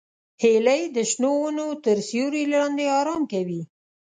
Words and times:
هیلۍ 0.41 0.83
د 0.95 0.97
شنو 1.11 1.31
ونو 1.41 1.67
تر 1.83 1.97
سیوري 2.09 2.43
لاندې 2.53 2.85
آرام 2.99 3.21
کوي 3.31 3.61